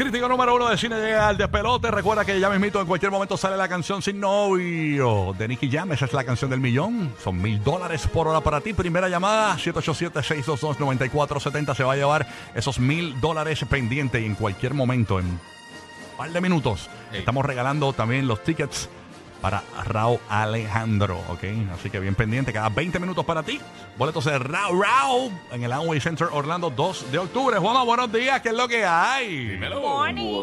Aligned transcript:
crítico 0.00 0.28
número 0.30 0.54
uno 0.54 0.70
de 0.70 0.78
cine 0.78 0.96
llega 0.96 1.28
al 1.28 1.36
despelote. 1.36 1.90
Recuerda 1.90 2.24
que 2.24 2.40
ya 2.40 2.48
mismito 2.48 2.80
en 2.80 2.86
cualquier 2.86 3.12
momento 3.12 3.36
sale 3.36 3.58
la 3.58 3.68
canción 3.68 4.00
Sin 4.00 4.18
Novio 4.18 5.34
de 5.36 5.46
Nicky 5.46 5.70
Jam. 5.70 5.92
Esa 5.92 6.06
es 6.06 6.14
la 6.14 6.24
canción 6.24 6.50
del 6.50 6.58
millón. 6.58 7.12
Son 7.22 7.38
mil 7.40 7.62
dólares 7.62 8.06
por 8.06 8.26
hora 8.26 8.40
para 8.40 8.62
ti. 8.62 8.72
Primera 8.72 9.10
llamada, 9.10 9.58
787-622-9470. 9.58 11.74
Se 11.74 11.84
va 11.84 11.92
a 11.92 11.96
llevar 11.96 12.26
esos 12.54 12.80
mil 12.80 13.20
dólares 13.20 13.62
pendientes 13.68 14.22
y 14.22 14.24
en 14.24 14.36
cualquier 14.36 14.72
momento, 14.72 15.20
en 15.20 15.26
un 15.26 15.38
par 16.16 16.30
de 16.30 16.40
minutos, 16.40 16.88
estamos 17.12 17.44
regalando 17.44 17.92
también 17.92 18.26
los 18.26 18.42
tickets 18.42 18.88
para 19.40 19.62
Raúl 19.84 20.18
Alejandro, 20.28 21.18
¿ok? 21.30 21.44
Así 21.74 21.90
que 21.90 21.98
bien 22.00 22.14
pendiente, 22.14 22.52
cada 22.52 22.68
20 22.68 22.98
minutos 22.98 23.24
para 23.24 23.42
ti. 23.42 23.60
Boletos 23.96 24.24
de 24.24 24.38
Raúl 24.38 24.82
Raúl 24.84 25.32
en 25.52 25.62
el 25.64 25.72
Amway 25.72 26.00
Center 26.00 26.28
Orlando 26.32 26.70
2 26.70 27.10
de 27.12 27.18
octubre. 27.18 27.56
Juanma, 27.58 27.82
buenos 27.84 28.12
días, 28.12 28.40
¿qué 28.40 28.50
es 28.50 28.54
lo 28.54 28.68
que 28.68 28.84
hay? 28.84 29.58
Morning. 29.80 30.42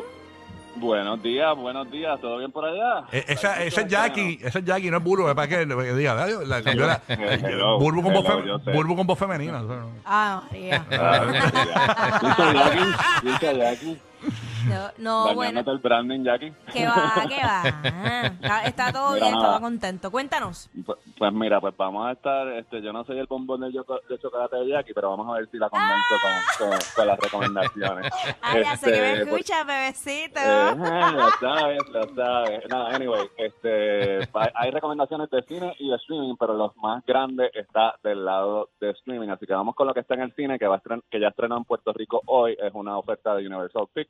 Buenos 0.80 1.23
días, 1.23 1.55
buenos 1.57 1.90
días, 1.90 2.21
¿todo 2.21 2.38
bien 2.38 2.52
por 2.52 2.63
allá? 2.63 3.07
Eh, 3.12 3.26
esa, 3.30 3.63
ese 3.63 3.81
es 3.81 3.88
Jackie, 3.88 4.40
ese 4.44 4.59
es 4.59 4.66
Jackie, 4.66 4.91
no 4.91 4.98
es 4.98 5.04
Burbu, 5.04 5.27
es 5.27 5.34
para 5.34 5.48
que, 5.48 5.68
que 5.68 5.93
diga, 5.95 6.13
la, 6.13 6.27
la- 6.27 6.62
la- 6.62 6.73
la- 6.76 7.02
Hello, 7.07 7.79
Burbu 7.79 8.04
con 8.04 8.13
voz 8.13 8.26
hello, 8.26 8.38
fem- 8.40 8.45
yo 8.45 8.59
sé. 8.59 8.71
Burbu 8.73 8.95
con 8.95 9.07
voz 9.07 9.18
femenina. 9.18 9.59
no. 9.62 9.90
Ah, 10.05 10.43
María. 10.52 10.85
Ah, 10.91 11.21
Dice 12.21 12.54
Jackie, 12.54 13.23
dice 13.23 13.57
Jackie, 13.57 13.98
No, 14.67 14.91
no 14.98 15.34
bueno. 15.35 15.62
el 15.66 15.77
branding, 15.77 16.23
Jackie. 16.26 16.52
Que 16.73 16.85
va, 16.85 17.13
que 17.27 17.38
va. 17.41 17.63
Ah, 18.49 18.63
Está, 18.63 18.63
está 18.66 18.91
todo 18.91 19.13
Mira, 19.13 19.26
bien, 19.27 19.38
estaba 19.38 19.59
contento. 19.62 20.12
Cuéntanos. 20.12 20.70
Pues, 20.85 20.98
pues 21.17 21.34
mira, 21.34 21.62
pues 21.62 21.76
vamos 21.77 22.05
a 22.07 22.12
estar, 22.12 22.48
este, 22.49 22.81
yo 22.81 22.91
no 22.91 23.03
soy 23.05 23.20
el 23.20 23.27
bombón 23.27 23.62
de, 23.62 23.67
de 23.70 24.20
chocolate 24.20 24.57
de 24.57 24.70
Jackie, 24.70 24.93
pero 24.93 25.12
vamos 25.12 25.30
a 25.30 25.40
ver 25.40 25.49
si 25.49 25.57
la 25.57 25.70
convenzo 25.70 26.16
con, 26.59 26.70
con, 26.70 26.80
con 26.95 27.07
las 27.07 27.20
recomendaciones. 27.20 28.12
Ay, 28.41 28.63
ya 28.63 28.76
sé 28.76 28.91
que 28.91 28.99
me 29.02 29.12
Este, 29.13 29.26
pues, 29.27 29.45
bebecito. 29.66 30.40
Eh, 30.40 31.12
lo 31.13 31.29
sabes, 31.40 31.79
lo 31.91 32.15
sabes. 32.15 32.63
Nada, 32.70 32.95
anyway, 32.95 33.29
este, 33.38 34.18
hay 34.34 34.49
hay 34.54 34.71
recomendaciones 34.71 35.29
de 35.29 35.41
cine 35.43 35.76
y 35.79 35.90
de 35.90 35.95
streaming, 35.95 36.35
pero 36.38 36.54
los 36.55 36.76
más 36.77 37.05
grandes 37.05 37.51
está 37.54 37.95
del 38.04 38.26
lado 38.26 38.70
de 38.82 38.90
streaming. 38.91 39.29
Así 39.29 39.45
que 39.45 39.54
vamos 39.54 39.76
con 39.76 39.88
lo 39.88 39.93
que 39.93 40.01
está 40.01 40.15
en 40.15 40.21
el 40.21 40.34
cine, 40.34 40.60
que 40.60 40.68
va 40.68 40.76
a 40.76 40.82
estren- 40.82 41.04
que 41.10 41.20
ya 41.20 41.29
estrenó 41.29 41.57
en 41.57 41.63
Puerto 41.63 41.93
Rico 41.93 42.21
hoy. 42.26 42.57
Es 42.60 42.71
una 42.73 42.98
oferta 42.98 43.34
de 43.35 43.48
Universal 43.48 43.88
Pictures. 43.93 44.07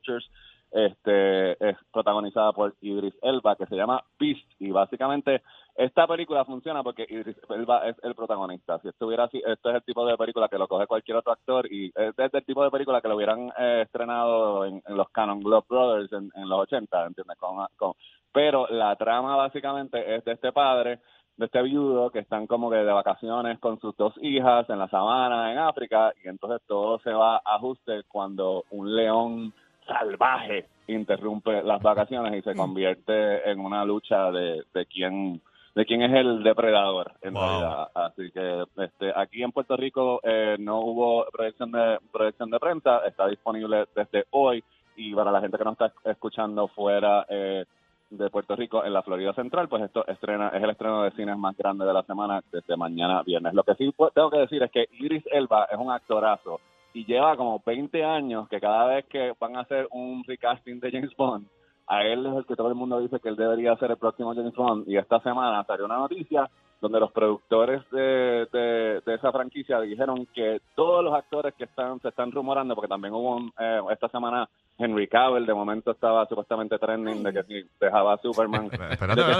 Este, 0.70 1.52
es 1.70 1.78
protagonizada 1.94 2.52
por 2.52 2.76
Idris 2.81 3.14
Elba, 3.22 3.56
que 3.56 3.66
se 3.67 3.76
llama 3.76 4.03
Beast. 4.20 4.44
Y 4.59 4.72
básicamente 4.72 5.42
esta 5.76 6.06
película 6.08 6.44
funciona 6.44 6.84
porque 6.84 7.06
Idris 7.08 7.38
Elba 7.50 7.88
es 7.88 7.95
el 8.03 8.14
protagonista. 8.16 8.78
Si 8.80 8.90
estuviera 8.90 9.25
así, 9.25 9.38
este 9.45 9.70
es 9.70 9.75
el 9.75 9.84
tipo 9.84 10.06
de 10.06 10.18
película 10.18 10.50
que 10.50 10.58
lo 10.58 10.68
coge 10.68 10.86
cualquier 10.88 11.18
otro 11.18 11.31
actor 11.31 11.72
y 11.72 11.88
este 11.95 12.25
es 12.25 12.34
el 12.34 12.44
tipo 12.45 12.64
de 12.64 12.72
película 12.72 13.02
que 13.02 13.08
lo 13.08 13.16
hubieran 13.16 13.50
eh, 13.58 13.84
estrenado 13.86 14.66
en, 14.66 14.81
en 14.86 14.98
los 14.98 15.09
Canon 15.12 15.40
Globe 15.40 15.66
Brothers 15.70 16.12
en, 16.12 16.31
en 16.36 16.50
los 16.50 16.59
80, 16.59 17.06
¿entiendes? 17.08 17.38
Con, 17.38 17.66
con- 17.78 17.94
pero 18.34 18.68
la 18.68 18.95
trama 18.98 19.36
básicamente 19.36 20.16
es 20.16 20.23
de 20.25 20.34
este 20.34 20.52
padre, 20.52 21.00
de 21.38 21.45
este 21.45 21.62
viudo 21.62 22.12
que 22.12 22.20
están 22.20 22.45
como 22.45 22.70
que 22.70 22.75
de 22.78 22.92
vacaciones 22.92 23.58
con 23.59 23.80
sus 23.80 23.95
dos 23.95 24.14
hijas 24.22 24.70
en 24.70 24.80
la 24.80 24.90
sabana 24.90 25.52
en 25.52 25.58
África 25.59 26.12
y 26.23 26.28
entonces 26.28 26.62
todo 26.68 27.00
se 27.00 27.12
va 27.14 27.38
a 27.38 27.56
ajuste 27.56 28.03
cuando 28.08 28.64
un 28.72 28.95
león 28.95 29.53
salvaje 29.88 30.66
interrumpe 30.88 31.63
las 31.63 31.81
vacaciones 31.81 32.33
y 32.38 32.41
se 32.41 32.55
convierte 32.55 33.49
en 33.49 33.59
una 33.59 33.83
lucha 33.85 34.31
de, 34.31 34.63
de 34.73 34.85
quién 34.85 35.41
de 35.75 35.85
quién 35.85 36.02
es 36.02 36.11
el 36.13 36.44
depredador 36.44 37.11
en 37.21 37.33
Wow. 37.33 37.44
realidad 37.44 37.88
así 37.94 38.31
que 38.31 38.63
este 38.77 39.13
aquí 39.16 39.44
en 39.44 39.52
Puerto 39.52 39.75
Rico 39.77 40.19
eh, 40.23 40.55
no 40.59 40.79
hubo 40.79 41.25
proyección 41.31 41.71
de 41.71 41.99
proyección 42.11 42.49
de 42.49 42.59
prensa 42.59 42.99
está 43.05 43.27
disponible 43.27 43.85
desde 43.95 44.25
hoy 44.31 44.63
y 44.95 45.13
para 45.13 45.31
la 45.31 45.41
gente 45.41 45.57
que 45.57 45.63
nos 45.63 45.73
está 45.73 45.91
escuchando 46.09 46.67
fuera 46.69 47.25
eh, 47.29 47.66
de 48.09 48.29
Puerto 48.29 48.55
Rico 48.55 48.85
en 48.85 48.94
la 48.94 49.01
Florida 49.03 49.33
Central, 49.33 49.67
pues 49.67 49.83
esto 49.83 50.07
estrena 50.07 50.47
es 50.55 50.63
el 50.63 50.69
estreno 50.69 51.03
de 51.03 51.11
cines 51.11 51.38
más 51.38 51.55
grande 51.57 51.85
de 51.85 51.94
la 51.94 52.03
semana 52.03 52.41
desde 52.51 52.77
mañana 52.77 53.22
viernes. 53.22 53.53
Lo 53.53 53.63
que 53.63 53.75
sí 53.75 53.91
pues, 53.95 54.13
tengo 54.13 54.31
que 54.31 54.39
decir 54.39 54.63
es 54.63 54.72
que 54.72 54.88
Iris 55.00 55.23
Elba 55.29 55.66
es 55.69 55.78
un 55.78 55.91
actorazo 55.91 56.62
y 56.94 57.06
lleva 57.06 57.36
como 57.36 57.62
20 57.66 58.03
años 58.03 58.48
que 58.50 58.59
cada 58.59 58.88
vez 58.88 59.06
que 59.06 59.34
van 59.40 59.56
a 59.56 59.62
hacer 59.62 59.88
un 59.92 60.24
recasting 60.25 60.80
de 60.80 60.92
James 60.92 61.16
Bond, 61.16 61.48
a 61.88 62.03
él 62.03 62.25
es 62.25 62.36
el 62.36 62.46
que 62.46 62.56
todo 62.56 62.68
el 62.68 62.75
mundo 62.75 63.00
dice 63.00 63.20
que 63.20 63.30
él 63.30 63.36
debería 63.36 63.75
ser 63.78 63.92
el 63.92 63.98
próximo 63.98 64.36
James 64.36 64.53
Bond. 64.53 64.88
Y 64.88 64.98
esta 64.98 65.20
semana 65.22 65.64
salió 65.64 65.86
una 65.86 65.98
noticia 65.98 66.50
donde 66.81 67.00
los 67.00 67.12
productores 67.12 67.81
de, 67.92 68.48
de, 68.52 68.76
esa 69.17 69.31
franquicia 69.31 69.79
dijeron 69.81 70.28
que 70.33 70.59
todos 70.75 71.03
los 71.03 71.13
actores 71.13 71.53
que 71.55 71.66
están 71.66 72.00
se 72.01 72.09
están 72.09 72.31
rumorando, 72.31 72.75
porque 72.75 72.88
también 72.88 73.13
hubo 73.13 73.35
un, 73.35 73.51
eh, 73.59 73.81
esta 73.91 74.07
semana 74.09 74.47
Henry 74.79 75.07
Cavill 75.07 75.45
de 75.45 75.53
momento 75.53 75.91
estaba 75.91 76.25
supuestamente 76.28 76.78
trending 76.78 77.23
de 77.23 77.33
que 77.33 77.44
si 77.44 77.69
dejaba 77.79 78.13
a 78.13 78.17
Superman. 78.17 78.67
De 78.69 78.94
espérate, 78.94 79.22
que 79.22 79.27
de 79.27 79.33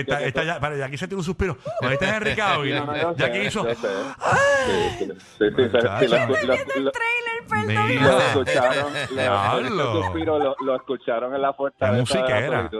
está, 0.00 0.18
que 0.18 0.26
está 0.26 0.44
ya, 0.44 0.60
para, 0.60 0.76
Jackie 0.76 0.98
se 0.98 1.08
tiró 1.08 1.18
un 1.18 1.24
suspiro. 1.24 1.56
Cuando 1.78 1.90
viste 1.90 2.06
a 2.06 2.16
Henry 2.16 2.36
Cavill, 2.36 2.74
No, 2.76 2.86
no, 2.86 2.96
yo 2.96 3.16
Jackie 3.16 3.38
sé, 3.38 3.44
hizo... 3.46 3.64
sé. 3.74 3.88
Sí, 4.66 4.72
sí, 4.98 5.06
sí, 5.08 5.14
sí, 5.38 5.38
sí, 5.38 5.50
sí, 6.00 6.06
lo- 6.80 6.92
escucharon, 10.76 11.34
en 11.34 11.42
la 11.42 11.52
fortaleza. 11.52 11.92
La 11.92 12.00
musiquera. 12.00 12.70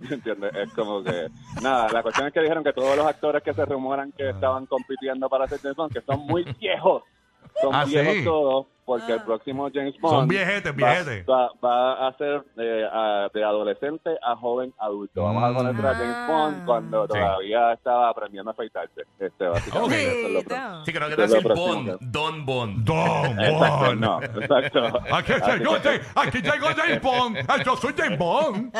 ¿Entiendes? 0.10 0.54
Es 0.54 0.72
como 0.72 1.02
que. 1.02 1.28
Nada, 1.62 1.88
la 1.92 2.02
cuestión 2.02 2.26
es 2.28 2.32
que 2.32 2.40
dijeron 2.40 2.64
que 2.64 2.72
todos 2.72 2.96
los 2.96 3.06
actores 3.06 3.42
que 3.42 3.52
se 3.52 3.64
rumoran 3.64 4.12
que 4.12 4.30
estaban 4.30 4.66
compitiendo 4.66 5.28
para 5.28 5.46
ser 5.46 5.58
James 5.60 5.76
Bond, 5.76 5.92
que 5.92 6.00
son 6.02 6.20
muy 6.26 6.44
viejos. 6.60 7.02
Son 7.60 7.74
Ah, 7.74 7.84
viejos 7.84 8.14
sí. 8.14 8.24
todos, 8.24 8.66
porque 8.86 9.12
el 9.12 9.18
Ah. 9.18 9.24
próximo 9.24 9.68
James 9.74 9.94
Bond. 10.00 10.14
Son 10.14 10.28
viejetes, 10.28 10.72
va- 10.72 10.76
viejetes. 10.76 11.26
Va, 11.28 11.50
va 11.62 12.06
a 12.08 12.16
ser 12.16 12.44
de, 12.54 12.86
a- 12.90 13.28
de 13.34 13.44
adolescente 13.44 14.10
a 14.22 14.36
joven 14.36 14.72
adulto. 14.78 15.24
Vamos 15.24 15.42
a 15.42 15.50
Mm. 15.50 15.54
conocer 15.56 15.86
a 15.86 15.94
James 15.94 16.28
Bond 16.28 16.64
cuando 16.64 17.02
Sí. 17.06 17.12
todavía 17.12 17.72
estaba 17.72 18.08
aprendiendo 18.08 18.50
a 18.50 18.52
afeitarse. 18.52 19.02
Este, 19.18 19.46
básicamente. 19.48 19.96
Ok. 19.96 20.00
eso 20.00 20.38
es 20.38 20.44
próximo. 20.44 20.84
Sí, 20.86 20.92
creo 20.92 21.08
que 21.08 21.14
el 21.14 21.42
próximo. 21.42 21.54
Bond, 21.66 21.98
Don 22.00 22.46
Bond. 22.46 22.84
Don 22.84 23.40
Exacto, 23.40 23.84
Bond. 23.86 24.00
no, 24.00 24.22
exacto. 24.22 24.86
Aquí 25.12 25.32
llegó, 25.32 25.74
que- 25.74 25.80
James- 25.88 26.12
aquí 26.14 26.38
llegó 26.40 26.66
James 26.76 27.02
Bond. 27.02 27.36
Yo 27.66 27.76
soy 27.76 27.94
James 27.96 28.18
Bond. 28.18 28.72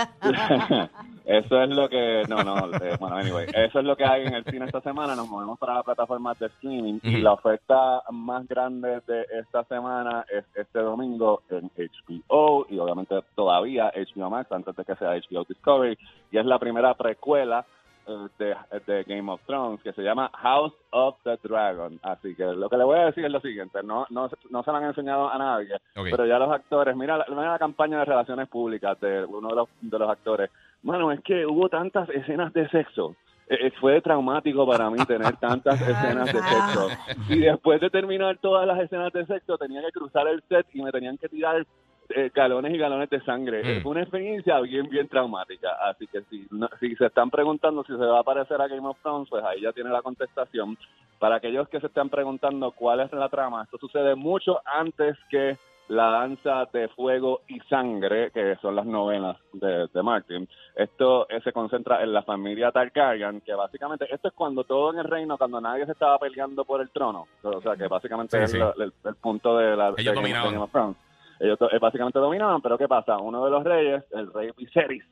Eso 1.32 1.62
es 1.62 1.70
lo 1.70 1.88
que, 1.88 2.22
no, 2.28 2.42
no, 2.42 2.56
eh, 2.82 2.96
bueno, 2.98 3.16
anyway, 3.16 3.46
eso 3.54 3.78
es 3.78 3.84
lo 3.84 3.94
que 3.96 4.04
hay 4.04 4.26
en 4.26 4.34
el 4.34 4.44
cine 4.44 4.64
esta 4.66 4.80
semana. 4.80 5.14
Nos 5.14 5.28
movemos 5.28 5.58
para 5.58 5.74
las 5.74 5.84
plataformas 5.84 6.38
de 6.40 6.46
streaming 6.46 6.98
y 7.02 7.20
la 7.22 7.32
oferta 7.34 8.02
más 8.10 8.48
grande 8.48 9.00
de 9.06 9.26
esta 9.40 9.62
semana 9.64 10.24
es 10.28 10.44
este 10.56 10.80
domingo 10.80 11.42
en 11.50 11.70
HBO 11.76 12.66
y 12.68 12.78
obviamente 12.78 13.14
todavía 13.34 13.92
HBO 13.94 14.30
Max 14.30 14.50
antes 14.50 14.74
de 14.74 14.84
que 14.84 14.96
sea 14.96 15.10
HBO 15.14 15.44
Discovery 15.48 15.96
y 16.32 16.38
es 16.38 16.44
la 16.46 16.58
primera 16.58 16.94
precuela 16.94 17.64
eh, 18.06 18.26
de, 18.38 18.56
de 18.86 19.04
Game 19.04 19.30
of 19.30 19.40
Thrones 19.46 19.80
que 19.82 19.92
se 19.92 20.02
llama 20.02 20.30
House 20.34 20.72
of 20.90 21.16
the 21.22 21.38
Dragon. 21.44 22.00
Así 22.02 22.34
que 22.34 22.44
lo 22.44 22.68
que 22.68 22.76
le 22.76 22.84
voy 22.84 22.98
a 22.98 23.04
decir 23.06 23.24
es 23.24 23.30
lo 23.30 23.40
siguiente, 23.40 23.82
no, 23.84 24.06
no, 24.10 24.28
no 24.50 24.62
se 24.64 24.70
lo 24.70 24.76
han 24.78 24.84
enseñado 24.84 25.30
a 25.30 25.38
nadie, 25.38 25.76
pero 26.10 26.26
ya 26.26 26.38
los 26.38 26.50
actores, 26.50 26.96
mira, 26.96 27.18
la- 27.18 27.26
mira 27.28 27.52
la 27.52 27.58
campaña 27.58 27.98
de 27.98 28.04
relaciones 28.06 28.48
públicas 28.48 28.98
de 29.00 29.24
uno 29.24 29.48
de 29.50 29.54
los, 29.54 29.68
de 29.80 29.98
los 29.98 30.10
actores. 30.10 30.50
Bueno, 30.82 31.12
es 31.12 31.20
que 31.22 31.44
hubo 31.46 31.68
tantas 31.68 32.08
escenas 32.10 32.52
de 32.52 32.68
sexo. 32.68 33.14
Eh, 33.48 33.66
eh, 33.66 33.72
fue 33.80 34.00
traumático 34.00 34.66
para 34.66 34.88
mí 34.90 34.98
tener 35.06 35.36
tantas 35.36 35.80
escenas 35.80 36.26
de 36.32 36.40
sexo. 36.40 36.88
Y 37.28 37.40
después 37.40 37.80
de 37.80 37.90
terminar 37.90 38.38
todas 38.38 38.66
las 38.66 38.78
escenas 38.80 39.12
de 39.12 39.26
sexo, 39.26 39.58
tenía 39.58 39.82
que 39.82 39.90
cruzar 39.92 40.26
el 40.28 40.42
set 40.48 40.66
y 40.72 40.82
me 40.82 40.92
tenían 40.92 41.18
que 41.18 41.28
tirar 41.28 41.66
eh, 42.10 42.30
galones 42.34 42.72
y 42.74 42.78
galones 42.78 43.10
de 43.10 43.20
sangre. 43.22 43.62
Mm. 43.62 43.82
Fue 43.82 43.90
una 43.92 44.02
experiencia 44.02 44.58
bien, 44.60 44.88
bien 44.88 45.06
traumática. 45.08 45.68
Así 45.88 46.06
que 46.06 46.22
si, 46.30 46.46
no- 46.50 46.68
si 46.80 46.94
se 46.96 47.06
están 47.06 47.30
preguntando 47.30 47.82
si 47.84 47.92
se 47.92 47.98
va 48.04 48.20
a 48.20 48.24
parecer 48.24 48.60
a 48.60 48.68
Game 48.68 48.86
of 48.86 48.98
Thrones, 49.02 49.28
pues 49.28 49.44
ahí 49.44 49.60
ya 49.62 49.72
tiene 49.72 49.90
la 49.90 50.02
contestación. 50.02 50.76
Para 51.18 51.36
aquellos 51.36 51.68
que 51.68 51.80
se 51.80 51.86
están 51.88 52.08
preguntando 52.08 52.70
cuál 52.72 53.00
es 53.00 53.12
la 53.12 53.28
trama, 53.28 53.62
esto 53.64 53.76
sucede 53.78 54.14
mucho 54.14 54.60
antes 54.64 55.16
que 55.28 55.58
la 55.90 56.08
danza 56.10 56.66
de 56.72 56.88
fuego 56.88 57.40
y 57.48 57.58
sangre, 57.68 58.30
que 58.30 58.54
son 58.62 58.76
las 58.76 58.86
novelas 58.86 59.36
de, 59.52 59.88
de 59.92 60.02
Martin. 60.02 60.48
Esto 60.76 61.28
eh, 61.28 61.40
se 61.42 61.52
concentra 61.52 62.00
en 62.02 62.12
la 62.12 62.22
familia 62.22 62.70
Targaryen, 62.70 63.40
que 63.40 63.52
básicamente, 63.54 64.06
esto 64.08 64.28
es 64.28 64.34
cuando 64.34 64.62
todo 64.64 64.92
en 64.92 65.00
el 65.00 65.04
reino, 65.04 65.36
cuando 65.36 65.60
nadie 65.60 65.86
se 65.86 65.92
estaba 65.92 66.16
peleando 66.18 66.64
por 66.64 66.80
el 66.80 66.90
trono. 66.90 67.26
O 67.42 67.60
sea, 67.60 67.74
que 67.76 67.88
básicamente 67.88 68.36
Sí, 68.38 68.44
es 68.44 68.50
sí. 68.52 68.58
la- 68.58 68.72
el, 68.78 68.92
el 69.04 69.14
punto 69.16 69.56
de 69.58 69.76
la 69.76 69.90
de 69.90 70.02
dominaban. 70.12 70.52
Game 70.52 70.62
of 70.64 70.70
Thrones. 70.70 70.96
Ellos 71.40 71.58
eh, 71.72 71.78
básicamente 71.80 72.18
dominaban, 72.20 72.60
pero 72.62 72.78
¿qué 72.78 72.86
pasa? 72.86 73.18
Uno 73.18 73.44
de 73.44 73.50
los 73.50 73.64
reyes, 73.64 74.04
el 74.12 74.32
rey 74.32 74.50
Viserys, 74.56 75.04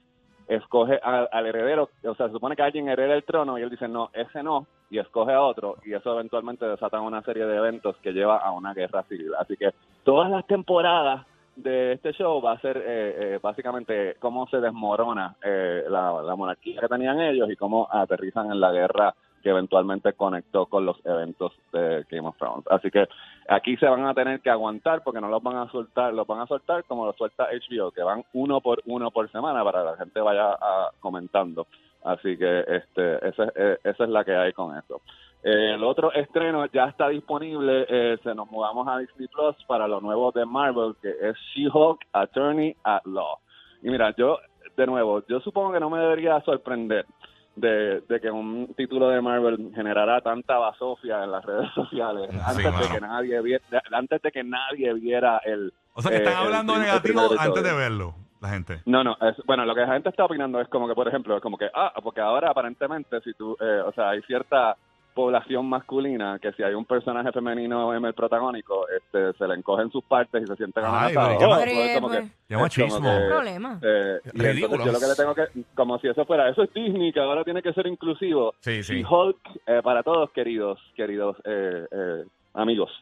escoge 0.46 0.98
al, 1.02 1.28
al 1.32 1.46
heredero, 1.46 1.90
o 2.04 2.14
sea, 2.14 2.26
se 2.28 2.32
supone 2.32 2.54
que 2.56 2.62
alguien 2.62 2.88
hereda 2.88 3.14
el 3.14 3.25
trono 3.25 3.58
y 3.58 3.62
él 3.62 3.69
dice, 3.70 3.86
no, 3.88 4.10
ese 4.14 4.42
no, 4.42 4.66
y 4.90 4.98
escoge 4.98 5.32
a 5.32 5.42
otro, 5.42 5.76
y 5.84 5.92
eso 5.92 6.14
eventualmente 6.14 6.66
desata 6.66 7.00
una 7.00 7.20
serie 7.22 7.44
de 7.44 7.56
eventos 7.56 7.96
que 7.98 8.12
lleva 8.12 8.38
a 8.38 8.52
una 8.52 8.72
guerra 8.72 9.02
civil. 9.04 9.32
Así 9.38 9.56
que 9.56 9.72
todas 10.08 10.31
las 10.31 10.46
temporadas 10.46 11.26
de 11.55 11.93
este 11.93 12.14
show 12.14 12.40
va 12.40 12.52
a 12.52 12.60
ser 12.60 12.78
eh, 12.78 12.82
eh, 12.87 13.40
básicamente 13.43 14.16
cómo 14.19 14.49
se 14.49 14.56
desmorona 14.56 15.37
eh, 15.44 15.84
la, 15.87 16.34
monarquía 16.34 16.81
que 16.81 16.88
tenían 16.88 17.20
ellos 17.20 17.50
y 17.50 17.56
cómo 17.56 17.87
aterrizan 17.93 18.50
en 18.50 18.58
la 18.58 18.72
guerra 18.72 19.14
que 19.43 19.50
eventualmente 19.50 20.14
conectó 20.14 20.64
con 20.64 20.87
los 20.87 20.96
eventos 21.05 21.52
de 21.75 22.06
Game 22.10 22.26
of 22.26 22.38
Thrones. 22.38 22.64
Así 22.70 22.90
que 22.90 23.06
aquí 23.50 23.76
se 23.76 23.84
van 23.84 24.06
a 24.06 24.14
tener 24.14 24.40
que 24.40 24.49
aguantar 24.49 25.02
porque 25.05 25.20
no 25.20 25.28
los 25.28 25.43
van 25.43 25.56
a 25.56 25.70
soltar, 25.70 26.14
los 26.14 26.26
van 26.26 26.40
a 26.40 26.46
soltar 26.46 26.84
como 26.84 27.04
lo 27.04 27.12
suelta 27.12 27.46
HBO, 27.52 27.90
que 27.90 28.02
van 28.02 28.25
uno 28.32 28.62
por 28.62 28.81
uno 28.87 29.11
por 29.11 29.31
semana 29.31 29.62
para 29.62 29.81
que 29.81 29.90
la 29.90 29.96
gente 29.99 30.20
vaya 30.22 30.56
ah, 30.58 30.88
comentando. 31.00 31.66
Así 32.02 32.38
que 32.38 32.61
este, 32.61 33.28
esa, 33.28 33.44
es- 33.44 33.52
eh, 33.56 33.78
esa 33.84 34.04
es 34.04 34.08
la 34.11 34.25
que 34.25 34.34
hay 34.34 34.54
con 34.54 34.75
eso. 34.75 35.02
Eh, 35.43 35.75
el 35.75 35.85
otro 35.85 36.12
estreno 36.12 36.67
ya 36.67 36.87
está 36.87 37.08
disponible, 37.08 37.87
eh, 37.88 38.19
se 38.23 38.35
nos 38.35 38.50
mudamos 38.50 38.87
a 38.88 38.99
Disney 38.99 39.29
Plus 39.29 39.55
para 39.67 39.87
lo 39.87 40.00
nuevo 40.00 40.32
de 40.32 40.44
Marvel, 40.44 40.94
que 41.00 41.11
es 41.11 41.37
She-Hulk 41.55 42.00
Attorney 42.12 42.75
at 42.82 43.05
Law. 43.05 43.38
Y 43.82 43.88
mira, 43.90 44.12
yo, 44.17 44.38
de 44.76 44.87
nuevo, 44.87 45.23
yo 45.29 45.38
supongo 45.40 45.73
que 45.73 45.81
no 45.81 45.90
me 45.90 46.00
debería 46.00 46.40
sorprender 46.40 47.06
de, 47.55 48.00
de 48.08 48.20
que 48.20 48.31
un 48.31 48.73
título 48.76 49.08
de 49.11 49.20
Marvel 49.20 49.70
generara 49.75 50.20
tanta 50.20 50.58
basofia 50.58 51.23
en 51.25 51.31
las 51.32 51.44
redes 51.44 51.70
sociales 51.75 52.31
Sí, 52.31 52.38
antes, 52.44 52.64
de 52.88 52.94
que 52.94 53.00
nadie 53.00 53.40
viera, 53.40 53.64
antes 53.93 54.23
de 54.23 54.31
que 54.32 54.44
nadie 54.44 54.93
viera 54.94 55.38
el... 55.44 55.73
O 55.94 56.02
sea 56.02 56.11
que 56.11 56.17
eh, 56.19 56.20
están 56.25 56.40
el 56.40 56.46
hablando 56.46 56.79
negativo 56.79 57.20
antes 57.38 57.62
de 57.62 57.73
verlo, 57.75 58.14
la 58.40 58.49
gente. 58.49 58.81
No, 58.87 59.02
no, 59.05 59.17
es- 59.20 59.44
bueno, 59.46 59.64
lo 59.64 59.75
que 59.75 59.81
la 59.82 59.93
gente 59.93 60.08
está 60.08 60.25
opinando 60.25 60.61
es 60.61 60.69
como 60.69 60.88
que, 60.88 60.94
por 60.94 61.06
ejemplo, 61.08 61.37
es 61.37 61.43
como 61.43 61.56
que, 61.56 61.69
ah, 61.73 61.93
porque 62.02 62.20
ahora 62.20 62.50
aparentemente, 62.50 63.20
si 63.20 63.35
tú, 63.35 63.56
eh, 63.61 63.82
o 63.87 63.93
sea, 63.93 64.11
hay 64.11 64.23
cierta 64.23 64.76
población 65.22 65.68
masculina 65.68 66.38
que 66.40 66.52
si 66.52 66.62
hay 66.62 66.74
un 66.74 66.84
personaje 66.84 67.32
femenino 67.32 67.92
en 67.92 68.04
el 68.04 68.14
protagónico, 68.14 68.86
este, 68.88 69.32
se 69.36 69.48
le 69.48 69.54
encogen 69.56 69.90
sus 69.90 70.04
partes 70.04 70.44
y 70.44 70.46
se 70.46 70.54
sienten 70.54 70.84
amenazados. 70.84 71.42
Oh, 71.42 71.56
pues, 71.56 71.94
como 71.98 72.08
que- 72.10 72.18
es 72.48 72.56
machismo. 72.60 72.94
como 73.00 73.18
que, 73.18 73.26
problema. 73.26 73.80
eh, 73.82 74.20
y 74.22 74.28
entonces 74.46 74.84
yo 74.84 74.92
lo 74.92 75.00
que 75.00 75.06
le 75.08 75.14
tengo 75.16 75.34
que, 75.34 75.42
como 75.74 75.98
si 75.98 76.06
eso 76.06 76.24
fuera, 76.24 76.48
eso 76.48 76.62
es 76.62 76.72
Disney, 76.72 77.12
que 77.12 77.18
ahora 77.18 77.42
tiene 77.42 77.62
que 77.62 77.72
ser 77.72 77.88
inclusivo. 77.88 78.54
Sí, 78.60 78.84
sí. 78.84 79.00
Y 79.00 79.04
Hulk, 79.04 79.38
eh, 79.66 79.80
para 79.82 80.04
todos, 80.04 80.30
queridos, 80.30 80.78
queridos 80.94 81.36
eh, 81.44 81.84
eh, 81.90 82.24
amigos, 82.54 82.92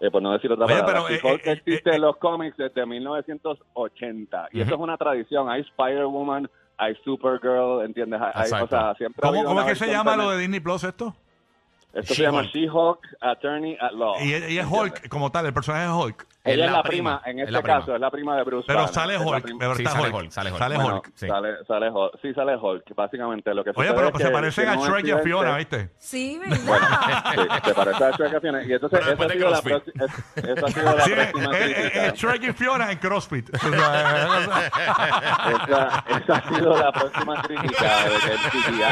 eh, 0.00 0.10
por 0.10 0.22
no 0.22 0.32
decir 0.32 0.50
otra 0.50 0.64
Oye, 0.64 0.76
palabra, 0.82 1.02
pero, 1.20 1.34
eh, 1.34 1.40
eh, 1.44 1.52
existe 1.52 1.90
eh, 1.90 1.96
en 1.96 2.00
los 2.00 2.16
cómics 2.16 2.56
desde 2.56 2.86
1980, 2.86 4.48
y 4.52 4.62
eso 4.62 4.74
es 4.74 4.80
una 4.80 4.96
tradición, 4.96 5.50
hay 5.50 5.60
Spider-Woman, 5.60 6.48
hay 6.78 6.94
Supergirl, 7.04 7.82
¿entiendes? 7.84 8.18
Hay- 8.34 8.50
o 8.62 8.66
sea, 8.66 8.94
siempre 8.94 9.20
¿Cómo, 9.20 9.60
es 9.60 9.66
que 9.66 9.74
se 9.76 9.88
llama 9.90 10.16
lo 10.16 10.30
de 10.30 10.38
Disney 10.38 10.60
Plus 10.60 10.82
esto? 10.84 11.14
Esto 11.96 12.14
se 12.14 12.22
llama 12.22 12.42
She-Hulk. 12.42 12.98
Attorney 13.20 13.76
at 13.80 13.92
Law. 13.92 14.14
Y, 14.20 14.34
y 14.34 14.58
es 14.58 14.66
Hulk 14.68 15.08
como 15.08 15.30
tal, 15.32 15.46
el 15.46 15.52
personaje 15.54 15.84
es 15.84 15.90
Hulk. 15.90 16.26
Ella 16.44 16.66
es 16.66 16.70
la 16.72 16.82
prima, 16.84 17.22
en 17.26 17.38
es 17.40 17.46
este 17.46 17.52
la 17.52 17.60
prima. 17.62 17.78
caso, 17.80 17.94
es 17.96 18.00
la 18.00 18.08
prima 18.10 18.36
de 18.36 18.44
Bruce 18.44 18.66
Pero 18.68 18.78
Banner, 18.80 18.94
sale 18.94 19.18
Hulk. 19.18 19.44
pero 19.58 19.74
Sí, 19.74 19.82
está 19.82 19.96
sale 19.96 20.14
Hulk, 20.14 20.30
sale 20.30 20.50
Hulk. 20.52 20.58
Sale 20.60 20.76
Bueno, 20.76 20.94
Hulk. 20.94 21.10
sí. 21.16 21.26
sale, 21.26 21.48
sale 21.66 21.90
Hulk. 21.90 22.12
Sí, 22.22 22.34
sale 22.34 22.56
Hulk. 22.56 22.94
Básicamente 22.94 23.52
lo 23.52 23.64
que 23.64 23.70
Oye, 23.74 23.92
pero 23.92 24.06
es 24.06 24.12
pues 24.12 24.22
se 24.22 24.30
parecen 24.30 24.68
a 24.68 24.76
Shrek 24.76 25.06
y 25.06 25.10
a. 25.10 25.18
Fiona, 25.18 25.56
¿viste? 25.56 25.90
Sí, 25.98 26.38
Bueno, 26.46 26.56
¿verdad? 26.64 27.24
sí, 27.34 27.40
se 27.64 27.74
parece 27.74 28.04
a 28.04 28.10
Shrek 28.12 28.32
y 28.32 28.36
a 28.36 28.40
Fiona. 28.40 28.62
Y 28.64 28.72
entonces, 28.74 29.00
esa 29.00 29.24
ha 29.24 29.28
sido 29.28 29.50
la 29.50 29.58
esa 29.58 30.66
ha 30.66 30.68
sido 30.70 30.94
la 30.94 31.02
Sí, 31.02 31.12
es, 31.12 31.26
próxima 31.32 31.56
es- 31.58 31.64
crítica. 31.74 32.06
es 32.06 32.12
Shrek 32.14 32.42
y 32.44 32.52
Fiona 32.52 32.92
en 32.92 32.98
CrossFit. 32.98 33.50
Esa, 34.76 36.04
esa 36.08 36.36
ha 36.36 36.48
sido 36.48 36.76
la 36.76 36.92
próxima 36.92 37.42
crítica 37.42 37.84
de 38.04 38.10
que 38.24 38.32
el 38.32 38.38
CGI, 38.38 38.82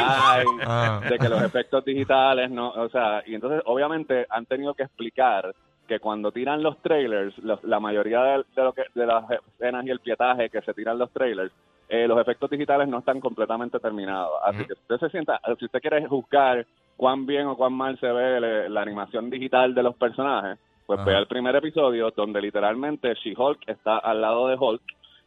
Ah. 0.65 0.99
de 1.09 1.17
que 1.17 1.29
los 1.29 1.41
efectos 1.41 1.85
digitales, 1.85 2.49
no, 2.51 2.69
o 2.71 2.89
sea, 2.97 3.23
y 3.25 3.35
entonces 3.35 3.61
obviamente 3.65 4.25
han 4.29 4.45
tenido 4.45 4.73
que 4.73 4.83
explicar 4.83 5.53
que 5.87 5.99
cuando 5.99 6.31
tiran 6.31 6.63
los 6.63 6.81
trailers, 6.81 7.37
los- 7.39 7.63
la 7.63 7.79
mayoría 7.79 8.21
de, 8.23 8.43
de 8.55 8.63
lo 8.63 8.73
que, 8.73 8.83
de 8.95 9.05
las 9.05 9.23
escenas 9.29 9.85
y 9.85 9.91
el 9.91 9.99
pietaje 9.99 10.49
que 10.49 10.61
se 10.61 10.73
tiran 10.73 10.97
los 10.97 11.11
trailers, 11.11 11.51
eh, 11.89 12.07
los 12.07 12.19
efectos 12.19 12.49
digitales 12.49 12.87
no 12.87 12.97
están 12.99 13.19
completamente 13.19 13.79
terminados. 13.79 14.31
Así 14.43 14.65
que 14.65 14.73
si 14.73 14.81
usted 14.81 14.97
se 14.97 15.09
sienta, 15.09 15.39
si 15.59 15.65
usted 15.65 15.79
quiere 15.81 16.07
juzgar 16.07 16.65
cuán 16.97 17.25
bien 17.27 17.45
o 17.45 17.55
cuán 17.55 17.73
mal 17.73 17.99
se 17.99 18.11
ve 18.11 18.39
le- 18.41 18.69
la 18.69 18.81
animación 18.81 19.29
digital 19.29 19.75
de 19.75 19.83
los 19.83 19.95
personajes, 19.95 20.57
pues 20.87 20.99
Ajá. 20.99 21.09
vea 21.09 21.19
el 21.19 21.27
primer 21.27 21.55
episodio 21.55 22.09
donde 22.15 22.41
literalmente 22.41 23.13
She-Hulk 23.15 23.67
está 23.67 23.97
al 23.99 24.21
lado 24.21 24.47
de 24.47 24.55
Hulk 24.59 24.81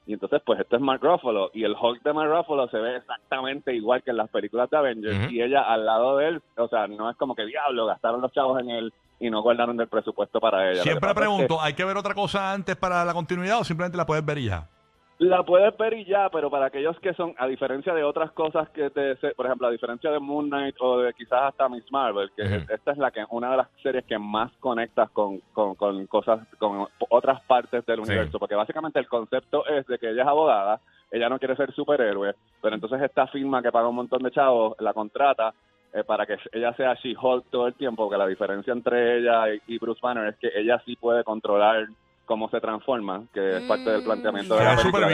y 0.09 0.15
entonces, 0.15 0.41
pues, 0.43 0.59
este 0.59 0.77
es 0.77 0.81
Mark 0.81 1.03
Ruffalo. 1.03 1.51
Y 1.53 1.65
el 1.65 1.77
Hulk 1.79 2.03
de 2.03 2.15
Mark 2.15 2.31
Ruffalo 2.31 2.67
se 2.71 2.79
ve 2.79 2.97
exactamente 2.97 3.75
igual 3.75 4.03
que 4.03 4.11
en 4.11 4.17
las 4.17 4.31
películas 4.31 4.71
de 4.71 4.79
Avengers. 4.79 5.31
Y 5.31 5.43
ella 5.43 5.61
al 5.61 5.85
lado 5.85 6.17
de 6.17 6.29
él, 6.29 6.43
o 6.57 6.67
sea, 6.67 6.87
no 6.87 7.11
es 7.11 7.17
como 7.19 7.35
que 7.35 7.45
diablo, 7.45 7.85
gastaron 7.85 8.23
los 8.23 8.33
chavos 8.33 8.59
en 8.59 8.71
él 8.71 8.95
y 9.21 9.29
no 9.29 9.43
guardaron 9.43 9.77
del 9.77 9.87
presupuesto 9.87 10.41
para 10.41 10.71
ella. 10.71 10.83
Siempre 10.83 11.01
pasa 11.01 11.11
es 11.11 11.15
que 11.15 11.21
pregunto, 11.21 11.61
¿hay 11.61 11.75
que 11.75 11.85
ver 11.85 11.99
otra 11.99 12.15
cosa 12.15 12.55
antes 12.55 12.75
para 12.75 13.05
la 13.05 13.13
continuidad 13.13 13.61
o 13.61 13.65
simplemente 13.65 13.99
la 13.99 14.07
puedes 14.07 14.25
ver 14.25 14.39
y 14.39 14.47
ya? 14.47 14.71
La 15.19 15.43
puedes 15.43 15.77
ver 15.77 15.95
y 15.95 16.05
ya, 16.05 16.29
pero 16.31 16.49
para 16.49 16.67
aquellos 16.67 16.97
que 17.01 17.13
son, 17.15 17.35
a 17.39 17.49
diferencia 17.49 17.93
de 17.93 18.05
otras 18.05 18.31
cosas 18.31 18.69
que 18.71 18.89
te, 18.91 19.17
por 19.35 19.47
ejemplo, 19.47 19.67
a 19.67 19.71
diferencia 19.73 20.13
de 20.13 20.21
Moon 20.21 20.47
Knight 20.49 20.77
o 20.79 20.99
de 21.01 21.13
quizás 21.13 21.43
hasta 21.43 21.69
Miss 21.69 21.91
Marvel, 21.91 22.31
que 22.37 22.43
esta 22.73 22.93
es 22.93 22.99
la 22.99 23.11
que 23.11 23.25
una 23.31 23.51
de 23.51 23.57
las 23.57 23.69
series 23.83 24.05
que 24.05 24.17
más 24.17 24.53
conectas 24.61 25.11
con, 25.11 25.41
con, 25.53 25.75
con 25.75 26.07
cosas, 26.07 26.47
con 26.59 26.87
otras 27.11 27.43
partes 27.43 27.85
del 27.85 27.97
Sí. 27.97 28.03
universo, 28.13 28.39
porque 28.39 28.55
básicamente 28.55 29.01
el 29.01 29.09
concepto 29.09 29.67
es 29.67 29.85
de 29.89 29.99
que 29.99 30.09
ella 30.11 30.23
es 30.23 30.29
abogada, 30.29 30.79
ella 31.11 31.29
no 31.29 31.41
quiere 31.41 31.57
ser 31.57 31.73
superhéroe, 31.73 32.35
pero 32.63 32.77
entonces 32.77 33.03
esta 33.03 33.27
firma 33.27 33.61
que 33.61 33.73
paga 33.73 33.89
un 33.89 33.97
montón 33.97 34.23
de 34.23 34.31
chavos 34.31 34.77
la 34.79 34.93
contrata 34.95 35.53
eh, 35.95 36.05
para 36.05 36.27
que 36.27 36.37
ella 36.53 36.73
sea 36.75 36.95
She-Hulk 36.95 37.47
todo 37.51 37.67
el 37.67 37.75
tiempo, 37.75 38.05
porque 38.05 38.19
la 38.19 38.27
diferencia 38.29 38.73
entre 38.73 39.19
ella 39.19 39.53
y, 39.53 39.61
y 39.67 39.79
Bruce 39.79 40.01
Banner 40.01 40.29
es 40.29 40.37
que 40.37 40.51
ella 40.55 40.81
sí 40.85 40.95
puede 40.95 41.25
controlar 41.25 41.89
cómo 42.29 42.49
se 42.51 42.61
transforma, 42.61 43.25
que 43.33 43.57
es 43.57 43.63
parte 43.63 43.91
del 43.91 44.05
planteamiento 44.05 44.55
Se 44.55 44.61
de 44.63 44.69
la 44.69 44.77
película. 44.77 45.09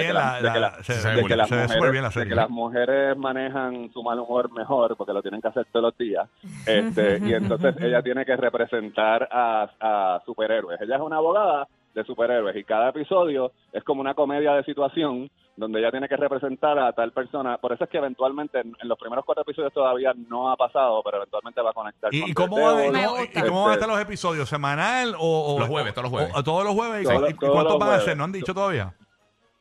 de 2.21 2.29
que 2.29 2.35
las 2.35 2.51
mujeres 2.51 3.17
manejan 3.17 3.91
su 3.93 4.03
mal 4.03 4.19
humor 4.19 4.53
mejor 4.53 4.97
porque 4.97 5.13
lo 5.13 5.23
tienen 5.23 5.41
que 5.41 5.49
hacer 5.49 5.65
todos 5.73 5.85
los 5.85 5.97
días 5.97 6.29
este, 6.67 7.21
y 7.25 7.33
entonces 7.33 7.77
ella 7.81 8.03
tiene 8.03 8.25
que 8.25 8.37
representar 8.37 9.29
a, 9.31 9.71
a 9.81 10.23
superhéroes. 10.27 10.81
Ella 10.81 10.97
es 10.97 11.03
una 11.03 11.17
abogada 11.19 11.69
de 11.95 12.05
superhéroes 12.05 12.57
y 12.57 12.65
cada 12.65 12.89
episodio 12.89 13.53
es 13.73 13.85
como 13.85 14.01
una 14.01 14.15
comedia 14.15 14.55
de 14.55 14.65
situación 14.65 15.31
donde 15.56 15.79
ella 15.79 15.91
tiene 15.93 16.09
que 16.09 16.17
representar 16.17 16.79
a 16.79 16.93
tal 16.93 17.12
persona 17.12 17.59
por 17.59 17.73
eso 17.73 17.85
es 17.85 17.91
que 17.91 17.99
eventualmente 17.99 18.59
en, 18.59 18.75
en 18.81 18.89
los 18.89 18.99
primeros 18.99 19.25
cuatro 19.25 19.43
episodios 19.43 19.73
todavía 19.73 20.12
no 20.29 20.51
ha 20.51 20.56
pasado 20.56 21.01
pero 21.05 21.19
eventualmente 21.19 21.61
va 21.62 21.71
a 21.71 21.73
conectar 21.73 22.12
¿Y, 22.12 22.21
con 22.23 22.31
y 22.31 22.35
cómo, 22.35 22.61
va 22.61 22.75
de- 22.75 22.87
cómo- 22.87 22.99
y 23.23 23.41
cómo 23.49 23.61
van 23.62 23.71
a 23.71 23.73
Este, 23.75 23.85
estar 23.85 23.89
los 23.89 24.01
episodios? 24.01 24.49
¿Semanal 24.49 25.15
o, 25.19 25.55
o- 25.55 25.59
Los 25.61 25.69
jueves, 25.69 25.95
todos 25.95 26.05
los 26.05 26.12
jueves. 26.12 26.33
o- 26.37 26.43
todos 26.43 26.65
los 26.65 26.75
jueves. 26.75 27.03
¿Y, 27.03 27.05
Todos 27.05 27.21
los- 27.21 27.31
y- 27.31 27.33
y 27.35 27.37
todos 27.39 27.53
cuántos 27.53 27.79
van 27.79 27.91
a 27.91 28.01
ser? 28.01 28.17
¿No 28.17 28.25
han 28.25 28.33
dicho 28.33 28.53
todavía? 28.55 28.95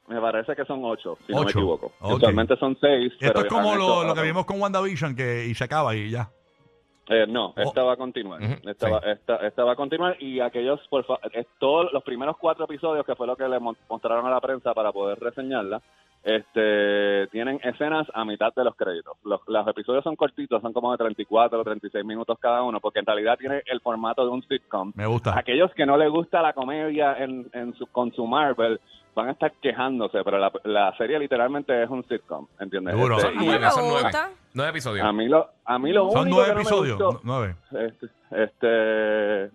me 0.08 0.20
parece 0.20 0.54
que 0.56 0.66
son 0.66 0.84
ocho 0.84 1.18
si 1.26 1.32
no 1.32 1.40
me 1.40 1.46
Ocho. 1.46 1.60
equivoco 1.60 1.92
Ok. 2.02 2.16
usualmente 2.18 2.58
son 2.58 2.78
seis 2.82 3.14
Esto 3.20 3.34
pero 3.34 3.40
es 3.40 3.46
como 3.54 3.74
lo, 3.76 4.04
lo 4.04 4.14
que 4.14 4.22
vimos 4.22 4.46
con 4.46 4.60
WandaVision 4.62 5.16
que, 5.16 5.46
y 5.46 5.56
se 5.56 5.64
acaba 5.64 5.96
y 5.96 6.10
ya. 6.10 6.30
Eh, 7.10 7.26
no, 7.28 7.54
esta 7.58 7.84
va 7.84 7.94
a 7.94 7.98
continuar. 7.98 8.42
Esta, 8.42 8.86
sí. 8.88 8.92
va, 8.94 9.00
esta, 9.00 9.36
esta 9.46 9.64
va 9.66 9.74
a 9.74 9.76
continuar 9.76 10.16
y 10.24 10.40
aquellos, 10.40 10.80
por 10.88 11.04
fa- 11.04 11.20
es 11.34 11.46
todos 11.60 11.92
los 11.92 12.02
primeros 12.04 12.38
cuatro 12.38 12.64
episodios 12.66 13.06
que 13.06 13.16
fue 13.16 13.28
lo 13.28 13.36
que 13.36 13.48
le 13.48 13.60
mo- 13.60 13.76
mostraron 13.90 14.26
a 14.26 14.30
la 14.30 14.40
prensa 14.40 14.74
para 14.74 14.92
poder 14.94 15.20
reseñarla, 15.20 15.82
este, 16.24 17.28
tienen 17.28 17.60
escenas 17.64 18.08
a 18.14 18.24
mitad 18.26 18.54
de 18.56 18.64
los 18.64 18.76
créditos. 18.76 19.18
Los, 19.24 19.42
los 19.48 19.68
episodios 19.68 20.04
son 20.04 20.16
cortitos, 20.16 20.62
son 20.62 20.72
como 20.74 20.92
de 20.92 20.98
34 20.98 21.60
o 21.60 21.64
36 21.64 22.06
minutos 22.06 22.38
cada 22.40 22.64
uno, 22.64 22.80
porque 22.80 23.00
en 23.00 23.06
realidad 23.06 23.38
tiene 23.38 23.62
el 23.66 23.82
formato 23.82 24.24
de 24.24 24.32
un 24.32 24.42
sitcom. 24.44 24.94
Me 24.96 25.06
gusta. 25.06 25.38
Aquellos 25.38 25.72
que 25.74 25.86
no 25.86 25.98
les 25.98 26.10
gusta 26.10 26.42
la 26.42 26.54
comedia 26.54 27.16
en, 27.18 27.50
en 27.54 27.74
su, 27.76 27.88
con 27.88 28.14
su 28.14 28.26
Marvel 28.26 28.80
van 29.16 29.30
a 29.30 29.32
estar 29.34 29.52
quejándose, 29.62 30.24
pero 30.24 30.38
la, 30.38 30.52
la 30.64 30.96
serie 30.98 31.20
literalmente 31.20 31.84
es 31.84 31.90
un 31.90 32.04
sitcom, 32.08 32.48
¿entiendes? 32.60 32.96
Duro. 32.96 33.18
Este, 33.18 33.30
Son 33.34 33.44
y- 33.44 33.46
nueve, 33.46 33.70
son 33.72 33.88
nueve. 34.54 34.70
episodios. 34.70 35.06
a 35.06 35.12
mí 35.14 35.28
lo, 35.28 35.50
a 35.66 35.80
mí 35.80 35.92
lo 35.92 36.10
Son 36.12 36.22
único 36.22 36.38
nueve 36.38 36.50
que 36.50 36.50
no 36.50 36.56
me 36.56 36.62
episodios. 36.62 36.98
gustó- 37.00 37.22
Nueve. 37.24 37.56
este, 37.72 38.08
este 38.44 39.52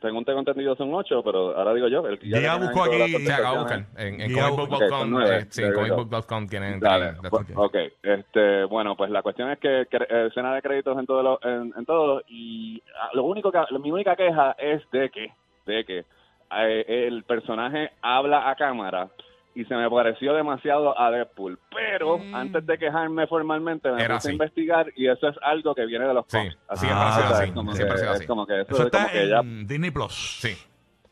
según 0.00 0.24
tengo 0.24 0.38
entendido 0.38 0.74
son 0.76 0.94
ocho, 0.94 1.22
pero 1.22 1.54
ahora 1.54 1.74
digo 1.74 1.86
yo. 1.88 2.06
El, 2.06 2.18
Ya 2.20 2.38
tienen 2.38 2.50
ahí 2.50 2.58
busco 2.60 2.84
aquí- 2.84 2.96
Se 3.26 3.32
acaba 3.34 3.50
de 3.50 3.56
contestaciones. 3.58 3.58
buscar. 3.60 4.06
En, 4.06 4.20
en 4.22 4.32
comicbook.com. 4.32 4.82
Ok, 4.82 4.88
son 4.88 5.10
nueve. 5.10 5.36
eh, 5.40 5.46
sí, 5.50 5.62
comicbook.com 5.74 6.46
tienen. 6.48 6.80
Dale, 6.80 7.12
tienen- 7.12 7.30
pues, 7.30 7.46
ok, 7.54 7.76
este, 8.02 8.64
bueno, 8.64 8.96
pues 8.96 9.10
la 9.10 9.22
cuestión 9.22 9.50
es 9.50 9.58
que, 9.58 9.86
que, 9.90 9.98
eh, 9.98 10.26
escena 10.28 10.54
de 10.54 10.62
créditos 10.62 10.98
en 10.98 11.04
todos 11.04 11.22
los, 11.22 11.38
en, 11.44 11.74
en 11.76 11.84
todos 11.84 12.22
y 12.28 12.82
ah, 12.98 13.10
lo 13.12 13.24
único 13.24 13.52
que, 13.52 13.58
mi 13.78 13.92
única 13.92 14.16
queja 14.16 14.52
es 14.58 14.82
de 14.90 15.10
que, 15.10 15.34
de 15.66 15.84
que 15.84 16.04
eh, 16.52 17.06
el 17.08 17.24
personaje 17.24 17.90
habla 18.02 18.48
a 18.50 18.54
cámara 18.56 19.08
y 19.54 19.64
se 19.64 19.74
me 19.74 19.90
pareció 19.90 20.32
demasiado 20.34 20.98
a 20.98 21.10
Deadpool, 21.10 21.58
pero 21.74 22.18
Mm. 22.18 22.34
antes 22.34 22.64
de 22.66 22.78
quejarme 22.78 23.26
formalmente 23.26 23.90
me 23.90 24.02
Era 24.02 24.14
puse 24.16 24.28
a 24.28 24.30
así. 24.30 24.32
investigar 24.32 24.86
y 24.96 25.08
eso 25.08 25.28
es 25.28 25.36
algo 25.42 25.74
que 25.74 25.86
viene 25.86 26.06
de 26.06 26.14
los 26.14 26.24
Sí, 26.28 26.36
cómics. 26.36 26.56
siempre 26.74 26.98
ha 26.98 27.12
sido 27.12 27.24
o 27.24 27.28
sea, 27.28 27.36
así, 27.38 27.44
es 27.48 27.52
como 27.52 27.72
siempre 27.74 27.92
ha 27.92 27.94
que- 27.96 28.00
sido 28.00 28.12
es 28.12 28.18
así. 28.18 28.26
como 28.26 28.46
que 28.46 28.60
eso, 28.60 28.62
Eso 28.62 28.82
es 28.84 28.90
como 28.90 29.02
está 29.02 29.12
que 29.12 29.28
ya 29.28 29.38
en 29.40 29.66
Disney 29.66 29.90
Plus. 29.90 30.38
Sí. 30.40 30.56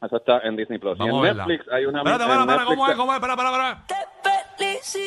eso 0.00 0.16
está 0.16 0.38
en 0.44 0.56
Disney 0.56 0.78
Plus. 0.78 0.96
Vamos 0.98 1.26
y 1.26 1.28
en. 1.30 1.36
Netflix 1.36 1.64
hay 1.72 1.84
una 1.86 1.98
Espérate, 1.98 2.24
para, 2.26 2.44
Netflix- 2.46 2.64
¿cómo 2.66 2.88
es? 2.88 2.96
¿Cómo 2.96 3.12
es? 3.12 3.16
Espera, 3.16 3.32
espera, 3.34 3.50
espera. 3.50 3.84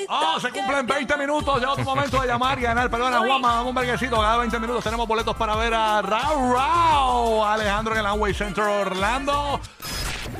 Oh, 0.09 0.39
se 0.39 0.49
cumplen 0.51 0.85
20 0.87 1.17
minutos. 1.17 1.61
Ya 1.61 1.71
otro 1.71 1.83
momento 1.83 2.21
de 2.21 2.27
llamar 2.27 2.57
y 2.57 2.61
ganar. 2.61 2.89
Perdona, 2.89 3.19
Juanma, 3.19 3.55
dame 3.55 3.69
un 3.69 3.75
verguecito. 3.75 4.15
Cada 4.17 4.37
20 4.37 4.59
minutos 4.59 4.83
tenemos 4.83 5.05
boletos 5.07 5.35
para 5.35 5.55
ver 5.57 5.73
a 5.73 6.01
Rao 6.01 6.53
Rao. 6.53 7.45
Alejandro 7.45 7.93
en 7.93 7.99
el 7.99 8.05
Amway 8.05 8.33
Center 8.33 8.63
Orlando. 8.63 9.59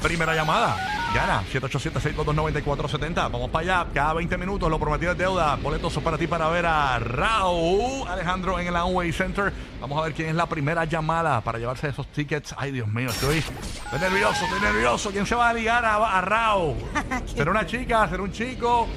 Primera 0.02 0.34
llamada. 0.34 0.76
Gana 1.14 1.44
787-622-9470. 1.52 3.32
Vamos 3.32 3.50
para 3.52 3.62
allá. 3.82 3.88
Cada 3.94 4.14
20 4.14 4.38
minutos 4.38 4.70
lo 4.70 4.80
prometido 4.80 5.12
es 5.12 5.18
deuda. 5.18 5.56
Boletos 5.58 5.94
son 5.94 6.04
para 6.04 6.18
ti 6.18 6.26
para 6.26 6.48
ver 6.50 6.66
a 6.66 6.98
Raúl 7.00 8.08
Alejandro 8.08 8.60
en 8.60 8.68
el 8.68 8.76
Amway 8.76 9.12
Center. 9.12 9.54
Vamos 9.80 10.00
a 10.00 10.04
ver 10.06 10.14
quién 10.14 10.30
es 10.30 10.36
la 10.36 10.48
primera 10.48 10.86
llamada 10.86 11.42
para 11.42 11.60
llevarse 11.60 11.90
esos 11.90 12.08
tickets. 12.08 12.56
Ay, 12.58 12.72
Dios 12.72 12.88
mío, 12.88 13.10
estoy, 13.10 13.38
estoy 13.38 14.00
nervioso, 14.00 14.44
estoy 14.46 14.62
nervioso. 14.62 15.12
¿Quién 15.12 15.26
se 15.26 15.36
va 15.36 15.50
a 15.50 15.54
ligar 15.54 15.86
a, 15.86 16.18
a 16.18 16.22
Raúl? 16.22 16.76
¿Será 17.26 17.52
una 17.52 17.66
chica? 17.66 18.08
¿Será 18.10 18.24
un 18.24 18.32
chico? 18.32 18.88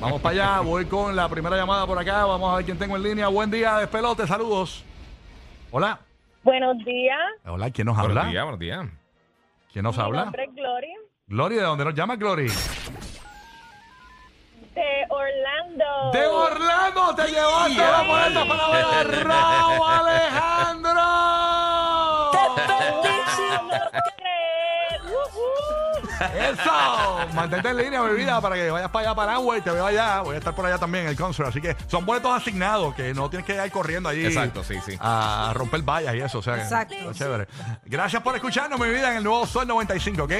Vamos 0.00 0.20
para 0.20 0.32
allá. 0.34 0.60
Voy 0.60 0.84
con 0.84 1.16
la 1.16 1.28
primera 1.28 1.56
llamada 1.56 1.86
por 1.86 1.98
acá. 1.98 2.24
Vamos 2.24 2.52
a 2.52 2.56
ver 2.56 2.64
quién 2.64 2.78
tengo 2.78 2.96
en 2.96 3.02
línea. 3.02 3.28
Buen 3.28 3.50
día, 3.50 3.78
despelote. 3.78 4.26
Saludos. 4.26 4.84
Hola. 5.70 5.98
Buenos 6.44 6.76
días. 6.84 7.18
Hola, 7.44 7.70
¿quién 7.70 7.86
nos 7.86 7.98
habla? 7.98 8.14
Buenos 8.14 8.30
días, 8.30 8.44
buenos 8.44 8.60
días. 8.60 9.05
¿Quién 9.76 9.84
nos 9.84 9.94
Mi 9.98 10.02
habla? 10.04 10.24
nombre 10.24 10.44
es 10.44 10.54
Gloria 10.54 10.96
Glory, 11.26 11.56
¿de 11.56 11.60
dónde 11.62 11.84
nos 11.84 11.92
llama 11.94 12.16
Glory? 12.16 12.46
de 14.74 15.06
Orlando. 15.10 16.10
De 16.14 16.26
Orlando 16.26 17.14
te 17.14 17.26
llevaste 17.28 17.76
la 17.76 18.02
vale. 18.08 18.46
para 18.48 18.68
ver 18.70 18.84
a 18.86 19.02
Raúl 19.22 19.75
Eso, 26.20 27.18
mantente 27.34 27.68
en 27.68 27.76
línea, 27.76 28.02
mi 28.02 28.14
vida, 28.14 28.40
para 28.40 28.56
que 28.56 28.70
vayas 28.70 28.90
para 28.90 29.06
allá, 29.08 29.14
para 29.14 29.34
Amway, 29.36 29.60
te 29.60 29.70
veo 29.70 29.86
allá. 29.86 30.20
Voy 30.20 30.34
a 30.34 30.38
estar 30.38 30.54
por 30.54 30.66
allá 30.66 30.78
también 30.78 31.04
en 31.04 31.10
el 31.10 31.16
concert. 31.16 31.48
Así 31.48 31.60
que 31.60 31.76
son 31.88 32.06
boletos 32.06 32.32
asignados 32.32 32.94
que 32.94 33.12
no 33.14 33.28
tienes 33.28 33.46
que 33.46 33.54
ir 33.64 33.70
corriendo 33.70 34.08
allí 34.08 34.24
Exacto, 34.26 34.64
sí, 34.64 34.76
sí. 34.84 34.96
a 35.00 35.52
romper 35.54 35.82
vallas 35.82 36.14
y 36.14 36.20
eso. 36.20 36.38
O 36.38 36.42
sea, 36.42 36.54
que 36.54 36.62
Exacto. 36.62 36.94
está 36.94 37.12
chévere. 37.12 37.48
Gracias 37.84 38.22
por 38.22 38.34
escucharnos, 38.34 38.78
mi 38.80 38.88
vida, 38.88 39.10
en 39.10 39.18
el 39.18 39.24
nuevo 39.24 39.46
Sol 39.46 39.66
95, 39.66 40.22
¿ok? 40.24 40.32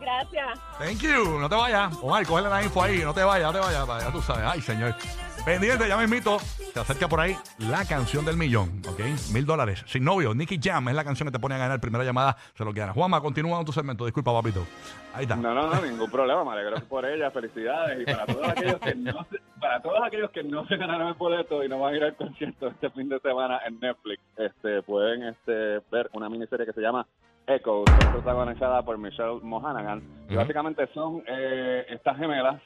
Gracias. 0.00 0.58
Thank 0.78 0.98
you. 0.98 1.38
No 1.40 1.48
te 1.48 1.54
vayas. 1.54 1.94
Omar, 2.02 2.26
cógele 2.26 2.50
la 2.50 2.62
info 2.62 2.82
ahí. 2.82 2.98
No 2.98 3.14
te 3.14 3.22
vayas, 3.24 3.52
no 3.52 3.58
te 3.58 3.64
vayas. 3.64 4.04
Ya 4.04 4.12
tú 4.12 4.20
sabes. 4.20 4.44
Ay, 4.46 4.60
señor. 4.60 4.94
Pendiente, 5.44 5.86
ya 5.86 5.98
me 5.98 6.04
invito. 6.04 6.38
Se 6.38 6.80
acerca 6.80 7.06
por 7.06 7.20
ahí 7.20 7.36
la 7.58 7.84
canción 7.84 8.24
del 8.24 8.38
millón, 8.38 8.80
¿ok? 8.88 9.00
Mil 9.34 9.44
dólares. 9.44 9.84
Sin 9.86 10.02
novio, 10.02 10.34
Nicky 10.34 10.58
Jam 10.62 10.88
es 10.88 10.94
la 10.94 11.04
canción 11.04 11.28
que 11.28 11.32
te 11.32 11.38
pone 11.38 11.54
a 11.54 11.58
ganar. 11.58 11.80
Primera 11.80 12.02
llamada, 12.02 12.36
se 12.54 12.64
lo 12.64 12.72
gana. 12.72 12.94
Juanma, 12.94 13.20
continúa 13.20 13.58
con 13.58 13.66
tu 13.66 13.72
segmento. 13.72 14.06
Disculpa, 14.06 14.32
papito. 14.32 14.66
Ahí 15.12 15.24
está. 15.24 15.36
No, 15.36 15.52
no, 15.52 15.68
no, 15.68 15.82
ningún 15.82 16.10
problema. 16.10 16.44
Me 16.44 16.52
alegro 16.52 16.80
por 16.88 17.04
ella. 17.04 17.30
Felicidades. 17.30 18.00
Y 18.00 18.04
para 18.06 18.24
todos 18.24 18.48
aquellos 18.48 18.80
que 18.80 18.94
no 18.94 19.26
se, 19.30 19.38
para 19.60 19.82
todos 19.82 19.98
aquellos 20.02 20.30
que 20.30 20.42
no 20.44 20.66
se 20.66 20.76
ganaron 20.78 21.08
el 21.08 21.14
boleto 21.14 21.62
y 21.62 21.68
no 21.68 21.78
van 21.78 21.92
a 21.92 21.96
ir 21.98 22.04
al 22.04 22.16
concierto 22.16 22.68
este 22.68 22.88
fin 22.90 23.10
de 23.10 23.20
semana 23.20 23.60
en 23.66 23.78
Netflix, 23.80 24.22
este, 24.38 24.82
pueden 24.82 25.24
este, 25.24 25.80
ver 25.92 26.08
una 26.14 26.30
miniserie 26.30 26.64
que 26.64 26.72
se 26.72 26.80
llama 26.80 27.06
Echoes, 27.46 27.84
es 28.00 28.06
protagonizada 28.06 28.82
por 28.82 28.96
Michelle 28.96 29.40
Mohanagan. 29.42 30.02
Y 30.30 30.36
básicamente 30.36 30.88
son 30.94 31.22
eh, 31.26 31.84
estas 31.90 32.16
gemelas. 32.16 32.62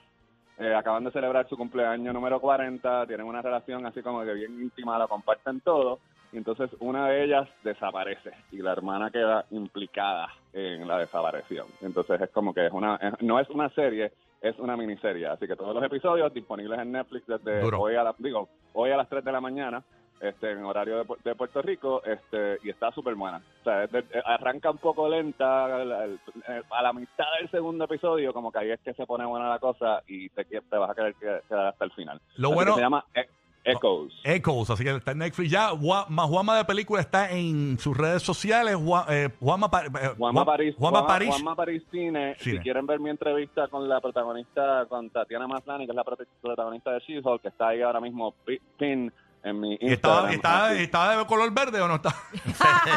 Eh, 0.58 0.74
acaban 0.74 1.04
de 1.04 1.10
celebrar 1.10 1.48
su 1.48 1.56
cumpleaños 1.56 2.12
número 2.14 2.40
40, 2.40 3.06
tienen 3.06 3.26
una 3.26 3.42
relación 3.42 3.86
así 3.86 4.02
como 4.02 4.22
que 4.24 4.32
bien 4.34 4.60
íntima, 4.60 4.98
la 4.98 5.06
comparten 5.06 5.60
todo, 5.60 5.98
y 6.32 6.36
entonces 6.36 6.70
una 6.80 7.08
de 7.08 7.24
ellas 7.24 7.48
desaparece 7.64 8.32
y 8.52 8.58
la 8.58 8.72
hermana 8.72 9.10
queda 9.10 9.44
implicada 9.50 10.28
en 10.52 10.86
la 10.86 10.98
desaparición. 10.98 11.66
Entonces 11.80 12.20
es 12.20 12.30
como 12.30 12.52
que 12.52 12.66
es 12.66 12.72
una, 12.72 12.96
es- 12.96 13.22
no 13.22 13.38
es 13.40 13.48
una 13.50 13.68
serie, 13.70 14.12
es 14.40 14.58
una 14.58 14.76
miniserie. 14.76 15.26
Así 15.26 15.46
que 15.46 15.56
todos 15.56 15.74
los 15.74 15.82
episodios 15.84 16.32
disponibles 16.34 16.78
en 16.80 16.92
Netflix 16.92 17.26
desde 17.26 17.60
Duro. 17.60 17.80
hoy 17.80 17.94
a 17.94 18.02
las, 18.04 18.16
digo, 18.18 18.48
hoy 18.74 18.90
a 18.90 18.96
las 18.96 19.08
3 19.08 19.24
de 19.24 19.32
la 19.32 19.40
mañana. 19.40 19.82
Este, 20.20 20.50
en 20.50 20.64
horario 20.64 21.04
de, 21.04 21.14
de 21.22 21.34
Puerto 21.36 21.62
Rico 21.62 22.02
este 22.04 22.58
y 22.64 22.70
está 22.70 22.90
súper 22.90 23.14
buena. 23.14 23.40
O 23.60 23.64
sea, 23.64 23.84
es 23.84 23.92
de- 23.92 24.04
arranca 24.24 24.70
un 24.70 24.78
poco 24.78 25.08
lenta 25.08 25.66
a 25.66 26.82
la 26.82 26.92
mitad 26.92 27.24
del 27.38 27.50
segundo 27.50 27.84
episodio, 27.84 28.32
como 28.32 28.50
que 28.50 28.58
ahí 28.58 28.70
es 28.70 28.80
que 28.80 28.94
se 28.94 29.06
pone 29.06 29.24
buena 29.24 29.48
la 29.48 29.58
cosa 29.58 30.02
y 30.08 30.28
te, 30.30 30.44
vas 30.70 30.90
a 30.90 30.94
querer 30.94 31.14
que- 31.14 31.40
quedar 31.48 31.66
hasta 31.66 31.84
el 31.84 31.92
final. 31.92 32.20
Lo 32.36 32.48
Así 32.48 32.54
bueno- 32.56 32.74
se 32.74 32.80
llama 32.80 33.04
E- 33.14 33.28
Echoes. 33.64 34.12
Echoes, 34.24 34.70
así 34.70 34.82
que 34.82 34.90
está 34.96 35.10
en 35.12 35.18
Netflix 35.18 35.50
ya. 35.50 35.70
Más 36.08 36.26
Juanma 36.28 36.56
de 36.56 36.64
película 36.64 37.00
está 37.00 37.30
en 37.30 37.78
sus 37.78 37.94
redes 37.96 38.22
sociales. 38.22 38.76
Eh, 39.10 39.28
Juanma, 39.38 39.70
Pa- 39.70 39.84
eh, 39.84 39.90
Juanma 40.16 40.42
Juan- 40.42 40.46
París, 40.46 40.74
Juanma 40.78 40.98
Juanma, 41.00 41.06
París. 41.06 41.28
Juanma 41.30 41.54
París 41.56 41.82
Cine. 41.90 42.34
Cine. 42.38 42.56
Si 42.56 42.62
quieren 42.62 42.86
ver 42.86 42.98
mi 42.98 43.10
entrevista 43.10 43.68
con 43.68 43.86
la 43.88 44.00
protagonista, 44.00 44.86
con 44.88 45.10
Tatiana 45.10 45.46
Maslany, 45.46 45.84
que 45.84 45.92
es 45.92 45.96
la 45.96 46.04
protagonista 46.40 46.92
de 46.92 47.00
She-Hulk, 47.00 47.42
que 47.42 47.48
está 47.48 47.68
ahí 47.68 47.82
ahora 47.82 48.00
mismo 48.00 48.32
pi- 48.46 48.60
pin 48.78 49.12
en 49.48 49.60
mi 49.60 49.78
¿Y 49.80 49.92
estaba, 49.92 50.32
Instagram. 50.32 50.34
estaba, 50.34 50.72
estaba 50.74 51.16
de 51.16 51.26
color 51.26 51.50
verde 51.52 51.80
o 51.80 51.88
no 51.88 51.96
está? 51.96 52.14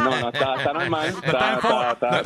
No, 0.04 0.10
no, 0.22 0.30
está, 0.30 0.56
está 0.56 0.74
normal. 0.74 1.08
está 1.24 1.54
en 1.54 1.60
fuego, 1.60 1.80
no 1.84 1.92
está 1.92 2.08
está- 2.08 2.18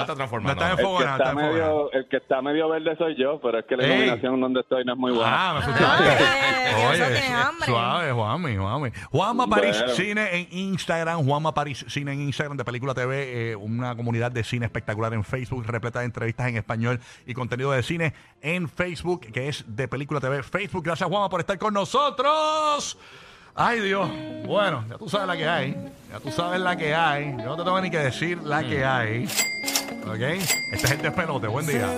está 0.00 0.14
transformado. 0.14 0.54
No 0.54 0.60
está 0.60 0.66
en 0.66 0.78
el 0.78 0.84
que 0.86 1.02
está 1.04 1.16
está 1.16 1.34
medio- 1.34 1.92
el 1.92 2.08
que 2.08 2.16
está 2.16 2.42
medio 2.42 2.68
verde 2.68 2.96
soy 2.96 3.16
yo, 3.18 3.40
pero 3.40 3.58
es 3.58 3.64
que 3.66 3.76
la 3.76 3.84
Ey. 3.84 3.92
iluminación 3.92 4.40
donde 4.40 4.60
estoy 4.60 4.84
no 4.84 4.92
es 4.92 4.98
muy 4.98 5.12
buena. 5.12 5.50
Ah, 5.50 5.54
me 5.54 5.72
tiene 7.08 7.34
hambre. 7.34 7.66
suave, 7.66 8.12
Juanmi, 8.12 8.56
Juanmi. 8.56 8.90
Juanma 9.10 9.46
París 9.46 9.76
Bueno. 9.78 9.94
Cine 9.94 10.36
en 10.40 10.48
Instagram, 10.50 11.24
Juanma 11.26 11.54
París 11.54 11.84
Cine 11.88 12.12
en 12.12 12.20
Instagram 12.22 12.56
de 12.56 12.64
Película 12.64 12.94
TV, 12.94 13.50
eh, 13.52 13.56
una 13.56 13.94
comunidad 13.96 14.30
de 14.32 14.44
cine 14.44 14.66
espectacular 14.66 15.12
en 15.14 15.24
Facebook, 15.24 15.64
repleta 15.66 16.00
de 16.00 16.06
entrevistas 16.06 16.48
en 16.48 16.56
español 16.56 17.00
y 17.26 17.34
contenido 17.34 17.70
de 17.72 17.82
cine 17.82 18.14
en 18.42 18.68
Facebook, 18.68 19.20
que 19.32 19.48
es 19.48 19.64
de 19.66 19.88
Película 19.88 20.20
TV. 20.20 20.42
Facebook, 20.42 20.84
gracias 20.84 21.08
Juanma 21.08 21.28
por 21.28 21.40
estar 21.40 21.58
con 21.58 21.74
nosotros. 21.74 22.98
Ay 23.60 23.80
Dios, 23.80 24.08
bueno, 24.46 24.84
ya 24.88 24.96
tú 24.98 25.08
sabes 25.08 25.26
la 25.26 25.36
que 25.36 25.48
hay, 25.48 25.76
ya 26.12 26.20
tú 26.20 26.30
sabes 26.30 26.60
la 26.60 26.76
que 26.76 26.94
hay, 26.94 27.32
yo 27.38 27.44
no 27.44 27.56
te 27.56 27.64
tengo 27.64 27.80
ni 27.80 27.90
que 27.90 27.98
decir 27.98 28.40
la 28.44 28.62
que 28.62 28.84
hay, 28.84 29.24
¿ok? 30.06 30.20
Este 30.72 30.86
es 30.86 30.90
el 30.92 31.02
despelote, 31.02 31.48
buen 31.48 31.66
día. 31.66 31.88